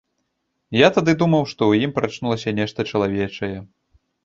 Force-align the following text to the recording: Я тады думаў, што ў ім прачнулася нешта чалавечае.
Я 0.85 0.89
тады 0.95 1.11
думаў, 1.21 1.43
што 1.51 1.61
ў 1.67 1.73
ім 1.89 1.95
прачнулася 1.99 2.55
нешта 2.63 2.89
чалавечае. 2.95 3.55